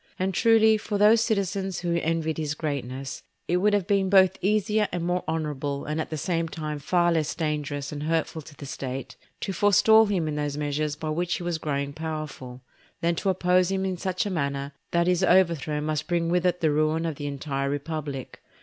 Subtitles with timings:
[0.17, 4.87] And truly, for those citizens who envied his greatness it would have been both easier
[4.91, 8.65] and more honourable, and at the same time far less dangerous and hurtful to the
[8.65, 12.63] State, to forestall him in those measures by which he was growing powerful,
[13.01, 16.61] than to oppose him in such a manner that his overthrow must bring with it
[16.61, 18.41] the ruin of the entire republic.